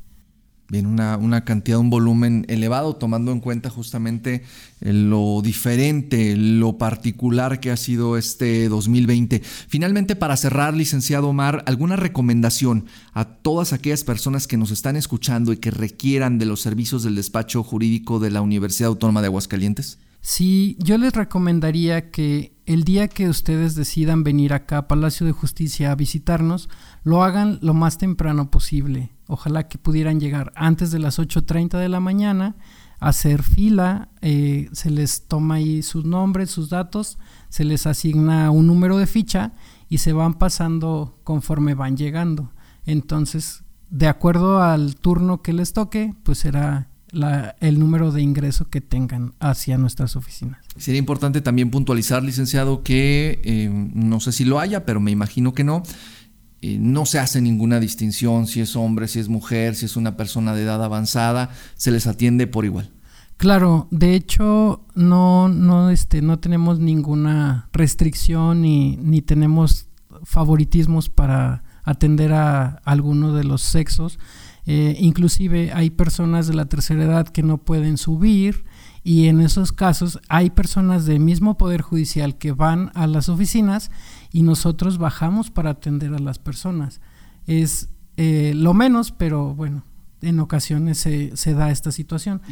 Bien, 0.69 0.87
una, 0.87 1.17
una, 1.17 1.45
cantidad, 1.45 1.79
un 1.79 1.91
volumen 1.91 2.45
elevado, 2.49 2.97
tomando 2.97 3.31
en 3.31 3.39
cuenta 3.39 3.71
justamente 3.71 4.43
eh, 4.81 4.93
lo 4.93 5.41
diferente, 5.41 6.35
lo 6.37 6.77
particular 6.77 7.61
que 7.61 7.71
ha 7.71 7.77
sido 7.77 8.17
este 8.17 8.69
2020. 8.69 9.43
Finalmente, 9.69 10.17
para 10.17 10.37
cerrar, 10.37 10.75
licenciado 10.75 11.29
Omar, 11.29 11.63
¿alguna 11.67 11.95
recomendación 11.95 12.87
a 13.13 13.27
todas 13.27 13.73
aquellas 13.73 14.03
personas 14.03 14.49
que 14.49 14.57
nos 14.57 14.73
están 14.73 14.97
escuchando 14.97 15.53
y 15.53 15.59
que 15.59 15.71
requieran 15.71 16.39
de 16.39 16.47
los 16.47 16.63
servicios 16.63 17.05
del 17.05 17.15
despacho 17.15 17.63
jurídico 17.63 18.19
de 18.19 18.33
la 18.33 18.41
Universidad 18.41 18.89
Autónoma 18.89 19.21
de 19.21 19.29
Aguascalientes? 19.29 19.99
Sí, 20.21 20.77
yo 20.81 20.99
les 20.99 21.13
recomendaría 21.13 22.11
que 22.11 22.57
el 22.67 22.83
día 22.83 23.07
que 23.07 23.29
ustedes 23.29 23.77
decidan 23.77 24.25
venir 24.25 24.53
acá 24.53 24.79
a 24.79 24.89
Palacio 24.89 25.25
de 25.25 25.31
Justicia 25.31 25.93
a 25.93 25.95
visitarnos, 25.95 26.69
lo 27.05 27.23
hagan 27.23 27.61
lo 27.63 27.75
más 27.75 27.99
temprano 27.99 28.51
posible. 28.51 29.16
Ojalá 29.27 29.69
que 29.69 29.79
pudieran 29.79 30.21
llegar 30.21 30.53
antes 30.55 30.91
de 30.91 30.99
las 30.99 31.19
8.30 31.19 31.79
de 31.79 31.89
la 31.89 32.01
mañana, 32.01 32.57
hacer 33.01 33.43
fila, 33.43 34.09
eh, 34.23 34.69
se 34.73 34.91
les 34.91 35.27
toma 35.27 35.57
ahí 35.57 35.83
sus 35.83 36.05
nombres, 36.05 36.51
sus 36.51 36.71
datos, 36.71 37.19
se 37.49 37.65
les 37.65 37.87
asigna 37.87 38.51
un 38.51 38.67
número 38.67 38.99
de 38.99 39.07
ficha 39.07 39.53
y 39.89 39.99
se 39.99 40.13
van 40.13 40.35
pasando 40.35 41.19
conforme 41.25 41.75
van 41.75 41.97
llegando. 41.97 42.53
Entonces, 42.85 43.65
de 43.91 44.09
acuerdo 44.09 44.63
al 44.63 44.97
turno 44.97 45.43
que 45.43 45.53
les 45.53 45.73
toque, 45.73 46.15
pues 46.23 46.39
será 46.39 46.89
el 47.61 47.79
número 47.79 48.13
de 48.13 48.21
ingreso 48.21 48.69
que 48.69 48.81
tengan 48.81 49.33
hacia 49.41 49.79
nuestras 49.79 50.17
oficinas. 50.17 50.61
Sería 50.77 50.99
importante 50.99 51.41
también 51.41 51.71
puntualizar, 51.71 52.23
licenciado, 52.23 52.83
que 52.83 53.41
eh, 53.45 53.71
no 53.71 54.21
sé 54.21 54.33
si 54.33 54.45
lo 54.45 54.59
haya, 54.59 54.85
pero 54.85 55.01
me 55.01 55.11
imagino 55.11 55.55
que 55.55 55.65
no. 55.65 55.83
No 56.63 57.07
se 57.07 57.19
hace 57.19 57.41
ninguna 57.41 57.79
distinción 57.81 58.47
si 58.47 58.61
es 58.61 58.77
hombre, 58.77 59.09
si 59.09 59.21
es 59.21 59.29
mujer, 59.29 59.75
si 59.77 59.87
es 59.87 59.97
una 59.97 60.17
persona 60.17 60.55
de 60.55 60.63
edad 60.63 60.83
avanzada, 60.83 61.51
se 61.77 61.91
les 61.91 62.07
atiende 62.07 62.47
por 62.47 62.65
igual. 62.65 62.91
Claro, 63.37 63.87
de 63.91 64.15
hecho 64.15 64.81
no, 64.95 65.49
no, 65.49 65.91
este, 65.91 66.23
no 66.23 66.39
tenemos 66.39 66.81
ninguna 66.81 67.69
restricción 67.73 68.63
ni, 68.63 68.97
ni 68.97 69.21
tenemos 69.21 69.89
favoritismos 70.25 71.11
para 71.11 71.63
atender 71.85 72.33
a 72.33 72.81
alguno 72.85 73.35
de 73.35 73.45
los 73.45 73.63
sexos. 73.63 74.19
Eh, 74.65 74.97
inclusive 74.99 75.73
hay 75.73 75.91
personas 75.91 76.49
de 76.49 76.55
la 76.55 76.65
tercera 76.65 77.05
edad 77.05 77.29
que 77.29 77.43
no 77.43 77.59
pueden 77.59 77.99
subir 77.99 78.65
y 79.05 79.29
en 79.29 79.41
esos 79.41 79.71
casos 79.71 80.19
hay 80.29 80.51
personas 80.51 81.07
del 81.07 81.21
mismo 81.21 81.57
Poder 81.57 81.83
Judicial 81.83 82.37
que 82.37 82.51
van 82.51 82.91
a 82.95 83.07
las 83.07 83.29
oficinas 83.29 83.93
y 84.37 84.43
nosotros 84.43 84.99
bajamos 84.99 85.51
para 85.51 85.71
atender 85.71 86.13
a 86.13 86.19
las 86.19 86.39
personas. 86.39 87.01
Es 87.47 87.89
eh, 88.19 88.53
lo 88.55 88.75
menos, 88.75 89.11
pero 89.11 89.55
bueno, 89.55 89.83
en 90.21 90.41
ocasiones 90.41 90.99
se, 90.99 91.35
se 91.39 91.55
da 91.55 91.71
esta 91.71 91.91
situación 91.91 92.43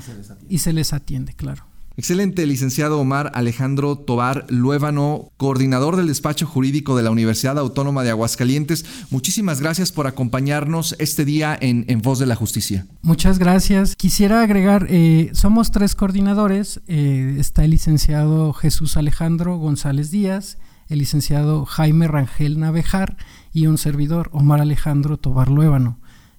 y 0.49 0.59
se 0.61 0.73
les 0.73 0.95
atiende, 0.95 1.35
claro. 1.35 1.67
Excelente, 1.99 2.47
licenciado 2.47 2.99
Omar 2.99 3.33
Alejandro 3.35 3.97
Tobar 3.99 4.47
Luévano, 4.49 5.31
coordinador 5.37 5.97
del 5.97 6.07
despacho 6.07 6.47
jurídico 6.47 6.97
de 6.97 7.03
la 7.03 7.11
Universidad 7.11 7.59
Autónoma 7.59 8.03
de 8.03 8.11
Aguascalientes. 8.11 8.87
Muchísimas 9.11 9.61
gracias 9.61 9.93
por 9.93 10.07
acompañarnos 10.07 10.97
este 10.99 11.27
día 11.27 11.57
en, 11.61 11.85
Voz 12.01 12.19
de 12.19 12.25
la 12.25 12.35
Justicia. 12.35 12.87
Muchas 13.03 13.39
gracias. 13.39 13.95
Quisiera 13.95 14.41
agregar, 14.41 14.87
eh, 14.89 15.31
somos 15.35 15.71
tres 15.71 15.95
coordinadores. 15.95 16.81
Eh, 16.87 17.37
está 17.39 17.63
el 17.67 17.73
licenciado 17.73 18.55
Jesús 18.55 18.97
Alejandro 18.97 19.59
González 19.59 20.11
Díaz, 20.11 20.57
el 20.89 20.99
licenciado 20.99 21.65
Jaime 21.65 22.09
Rangel 22.09 22.59
Navejar 22.59 23.17
y 23.53 23.67
un 23.67 23.79
servidor, 23.79 24.31
Omar 24.33 24.61
Alejandro 24.61 25.17
Tobar 25.17 25.51
Luévano. 25.51 25.99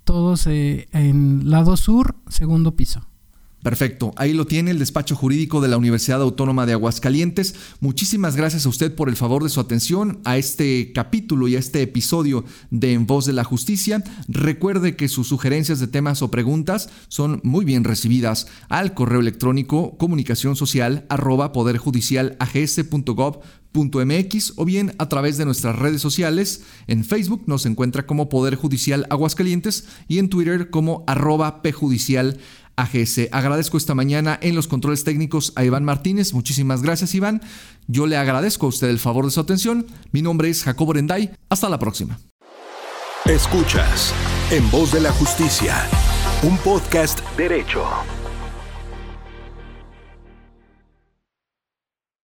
todos 0.04 0.46
eh, 0.46 0.88
en 0.92 1.50
lado 1.50 1.76
sur, 1.76 2.16
segundo 2.28 2.74
piso. 2.74 3.06
Perfecto, 3.62 4.12
ahí 4.16 4.32
lo 4.32 4.44
tiene 4.44 4.72
el 4.72 4.80
despacho 4.80 5.14
jurídico 5.14 5.60
de 5.60 5.68
la 5.68 5.76
Universidad 5.76 6.20
Autónoma 6.20 6.66
de 6.66 6.72
Aguascalientes. 6.72 7.54
Muchísimas 7.78 8.34
gracias 8.34 8.66
a 8.66 8.68
usted 8.68 8.92
por 8.92 9.08
el 9.08 9.14
favor 9.14 9.44
de 9.44 9.50
su 9.50 9.60
atención 9.60 10.18
a 10.24 10.36
este 10.36 10.92
capítulo 10.92 11.46
y 11.46 11.54
a 11.54 11.60
este 11.60 11.80
episodio 11.80 12.44
de 12.70 12.92
En 12.92 13.06
Voz 13.06 13.24
de 13.24 13.32
la 13.32 13.44
Justicia. 13.44 14.02
Recuerde 14.26 14.96
que 14.96 15.08
sus 15.08 15.28
sugerencias 15.28 15.78
de 15.78 15.86
temas 15.86 16.22
o 16.22 16.30
preguntas 16.32 16.88
son 17.06 17.40
muy 17.44 17.64
bien 17.64 17.84
recibidas 17.84 18.48
al 18.68 18.94
correo 18.94 19.20
electrónico 19.20 19.96
comunicación 19.96 20.56
social 20.56 21.06
arroba 21.08 21.52
poderjudicialags.gov.mx 21.52 24.52
o 24.56 24.64
bien 24.64 24.92
a 24.98 25.08
través 25.08 25.38
de 25.38 25.44
nuestras 25.44 25.78
redes 25.78 26.02
sociales. 26.02 26.64
En 26.88 27.04
Facebook 27.04 27.44
nos 27.46 27.64
encuentra 27.64 28.06
como 28.06 28.28
Poder 28.28 28.56
Judicial 28.56 29.06
Aguascalientes 29.08 29.86
y 30.08 30.18
en 30.18 30.28
Twitter 30.28 30.70
como 30.70 31.04
arroba 31.06 31.62
pjudicial 31.62 32.40
AGS. 32.76 33.28
Agradezco 33.32 33.76
esta 33.76 33.94
mañana 33.94 34.38
en 34.42 34.54
los 34.54 34.68
controles 34.68 35.04
técnicos 35.04 35.52
a 35.56 35.64
Iván 35.64 35.84
Martínez. 35.84 36.32
Muchísimas 36.32 36.82
gracias, 36.82 37.14
Iván. 37.14 37.42
Yo 37.86 38.06
le 38.06 38.16
agradezco 38.16 38.66
a 38.66 38.68
usted 38.70 38.88
el 38.88 38.98
favor 38.98 39.24
de 39.24 39.30
su 39.30 39.40
atención. 39.40 39.86
Mi 40.12 40.22
nombre 40.22 40.48
es 40.48 40.62
Jacobo 40.64 40.92
Renday. 40.92 41.30
Hasta 41.48 41.68
la 41.68 41.78
próxima. 41.78 42.18
Escuchas 43.24 44.12
En 44.50 44.68
Voz 44.70 44.92
de 44.92 45.00
la 45.00 45.12
Justicia, 45.12 45.86
un 46.42 46.58
podcast 46.58 47.20
derecho. 47.36 47.84